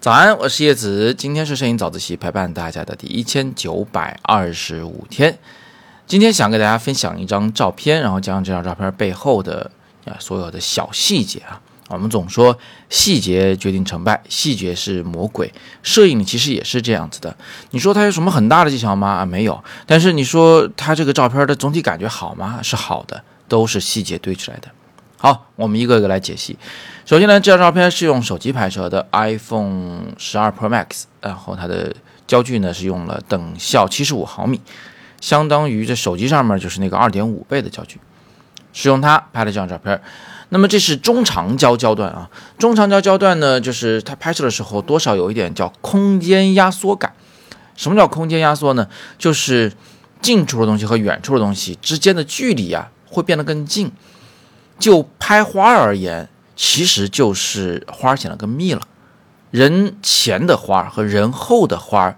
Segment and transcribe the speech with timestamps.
[0.00, 5.38] 早安，我是叶子，今天是摄影早自习陪伴大家的第一千九百二十五天。
[6.06, 9.70] 今天想给大家分享一张照片，然后讲这张照片背后的
[10.06, 11.60] 啊所有的小细节啊。
[11.88, 12.56] 我们总说
[12.88, 15.52] 细节决定成败，细节是魔鬼。
[15.82, 17.36] 摄影其实也是这样子的。
[17.72, 19.08] 你说它有什么很大的技巧吗？
[19.08, 19.62] 啊，没有。
[19.84, 22.60] 但是你说它这个照片的总体感觉好吗？
[22.62, 24.68] 是好的，都是细节堆出来的。
[25.22, 26.56] 好，我们一个一个来解析。
[27.04, 31.94] 首先呢，这张照片是用手机拍摄的，iPhone 十二 Pro Max，然后它的
[32.26, 34.62] 焦距呢是用了等效七十五毫米，
[35.20, 38.00] 相当于这手机上面就是那个二点五倍的焦距，
[38.72, 40.00] 是用它拍的这张照片。
[40.48, 47.12] 那么这是中长焦焦段啊，中长焦焦段呢，就是它拍摄的时候多少有一点叫空间压缩感。
[47.76, 48.88] 什么叫空间压缩呢？
[49.18, 49.70] 就是
[50.22, 53.92] 近处的东西和远处的东西之间的距离啊，会变得更近。
[54.80, 58.80] 就拍花而言，其实就是花显得更密了。
[59.52, 62.16] 人前的花和人后的花，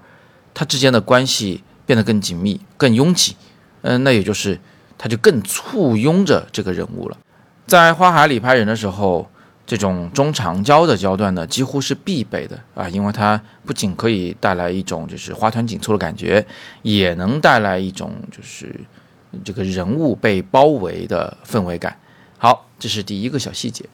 [0.54, 3.36] 它之间的关系变得更紧密、更拥挤。
[3.82, 4.58] 嗯，那也就是
[4.96, 7.19] 它就更簇拥着这个人物了。
[7.66, 9.28] 在花海里拍人的时候，
[9.66, 16.47] 这种中长焦的焦段呢，几乎是必备的啊，因为它不仅可以带来一种就是花团锦簇的感觉，
[16.82, 18.78] 也能带来一种就是
[19.42, 21.97] 这个人物被包围的氛围感。
[22.42, 23.84] 好，这是第一个小细节。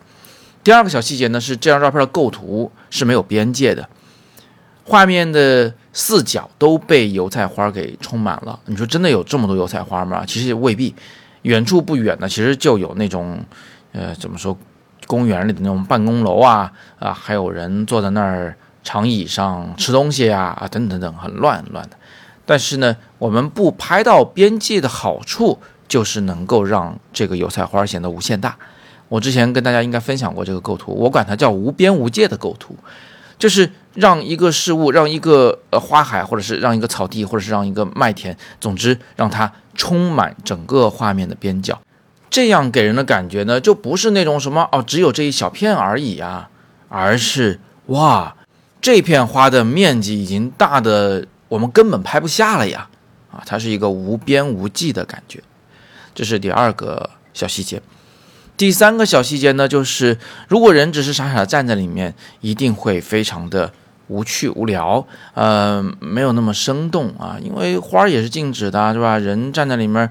[0.64, 3.86] 第二个小细节呢，是这张照片的构图是没有边界的，
[4.86, 8.58] 画面的四角都被油菜花给充满了。
[8.64, 10.24] 你说真的有这么多油菜花吗？
[10.26, 10.94] 其实也未必。
[11.42, 13.44] 远处不远呢，其实就有那种，
[13.92, 14.56] 呃，怎么说，
[15.06, 21.98] 公园里的那种办公楼啊，啊，还有人坐在那儿长椅上吃东西啊，啊，等等等，很乱很乱的。
[22.46, 25.58] 但是呢，我们不拍到边界的好处。
[25.88, 28.56] 就是能够让这个油菜花显得无限大。
[29.08, 32.76] 我之前跟大家应该分享过这个构图，我管它叫无边无界的构图，
[33.38, 41.80] 就是让一个事物，让一个呃花海，或者是让一个草地，或者是让一个麦田，总之让它充满整个画面的边角。
[42.28, 46.50] 这样给人的感觉呢，就不是那种什么哦，只有这一小片而已啊，
[46.90, 48.36] 而是哇，
[48.82, 52.90] 这片花的面积已经大的我们根本拍不下了呀！
[53.32, 55.42] 啊，它是一个无边无际的感觉。
[56.18, 57.80] 这是第二个小细节，
[58.56, 60.18] 第三个小细节呢，就是
[60.48, 63.72] 如果人只是傻傻的站在里面，一定会非常的
[64.08, 67.38] 无趣无聊，呃，没有那么生动啊。
[67.40, 69.16] 因为花也是静止的，是吧？
[69.16, 70.10] 人站在里面，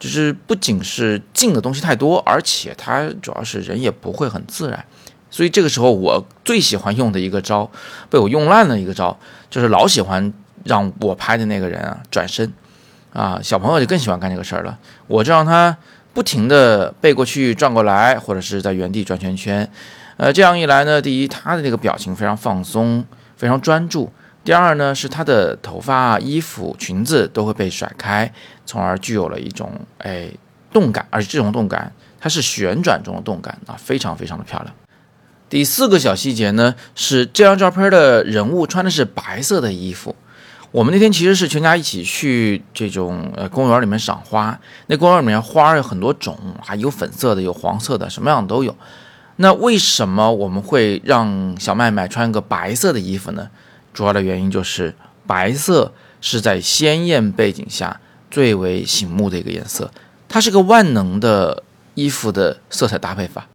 [0.00, 4.84] 就是不仅是静的东西太多，而且它主要是人也不会很自然。
[5.30, 7.70] 所以这个时候，我最喜欢用的一个招，
[8.10, 9.16] 被我用烂了一个招，
[9.48, 10.32] 就是老喜欢
[10.64, 12.52] 让我拍的那个人啊转身。
[13.16, 14.78] 啊，小朋友就更喜欢干这个事儿了。
[15.06, 15.74] 我就让他
[16.12, 19.66] 不停地背过去、转过来，或者是在原地转圈圈。
[20.18, 23.02] 呃，这样一来呢，第一，他的那个表情非常放松、
[23.36, 24.06] 非常专注；
[24.44, 28.30] 第二呢，是他的头发、衣服、裙子都会被甩开，
[28.66, 30.28] 从而具有了一种哎
[30.70, 31.90] 动感，而且这种动感
[32.20, 34.74] 它是旋转中的动感啊，非常非常的漂亮。
[35.48, 40.14] 第四个小细节呢，是这张照片的人物穿的是白色的衣服。
[40.72, 44.58] 我们那天其实是全家一起去这种呃公园里面赏花，
[44.88, 48.76] 那公园里面花有很多种，还有粉色的，有黄色的，什么样都有。
[49.36, 53.48] 那为什么我们会让小麦麦穿个白色的衣服呢？
[53.94, 54.94] 主要的原因就是
[55.26, 59.90] 白色是在鲜艳背景下最为醒目的一个颜色，
[60.28, 61.62] 它是个万能的
[61.94, 63.46] 衣服的色彩搭配法。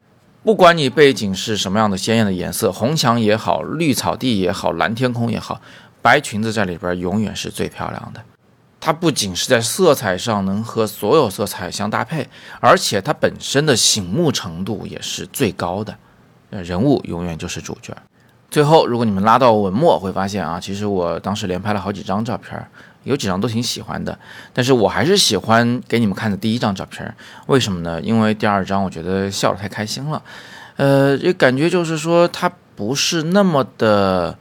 [0.44, 5.62] 不管你背景是什么样的鲜艳的颜色，红墙也好，绿草地也好，蓝天空也好。
[6.02, 8.20] 白裙子在里边永远是最漂亮的，
[8.80, 12.28] 它不仅是在色彩上能和所有色彩相搭配，
[12.60, 15.96] 而且它本身的醒目程度也是最高的。
[16.50, 17.96] 人物永远就是主角。
[18.50, 22.68] 最后，如果你们拉到文末，会发现啊，其实我当时连拍了好几张照片，
[23.04, 24.18] 有几张都挺喜欢的，
[24.54, 27.14] 但是我还是喜欢给你们看的第一张照片。
[27.48, 28.00] 为什么呢？
[28.02, 30.22] 因为第二张我觉得笑得太开心了，
[30.76, 34.38] 呃，也感觉就是说它不是那么的。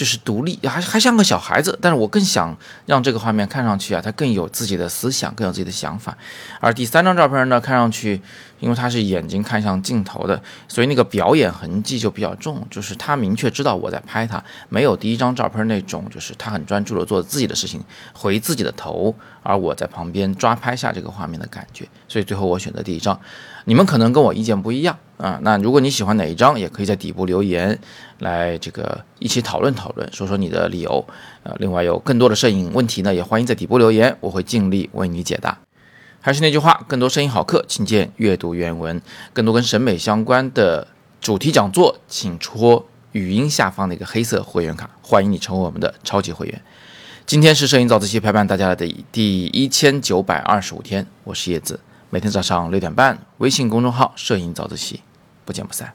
[0.00, 2.56] 就是独立，还还像个小孩子，但是我更想
[2.86, 6.16] 让这个画面看上去啊，他更有自己的思想，更有自己的想法。
[6.58, 8.18] 而第三张照片呢，看上去，
[8.60, 21.86] 因为他是眼睛看向镜头的，所以那个表演痕迹就比较重，就是他明确知道我在拍他，没有第一张照片那种，就是他很专注的做自己的事情，回自己的头，而我在旁边抓拍下这个画面的感觉。
[22.08, 23.20] 所以最后我选择第一张。
[23.66, 27.78] 你们可能跟我意见不一样啊，那如果你喜欢哪一张，也可以在底部留言，
[28.20, 31.04] 来这个一起讨论讨论，说说你的理由。
[31.42, 35.58] 呃，另外有更多的摄影问题呢，也欢迎在底部留言，我会尽力为你解答。
[36.22, 39.00] 还是那句话，更多声音好课，请见阅读原文。
[39.32, 40.86] 更多跟审美相关的
[41.20, 46.62] 主题讲座，请戳语音下方的一个黑色会员卡，欢迎你成为我们的超级会员。
[47.26, 51.78] 今天是摄影早自习陪伴大家的第一千九百二十五天，我是叶子，
[52.10, 55.00] 每天早上六点半，微信公众号“摄影早自习”，
[55.50, 55.92] 不见不散。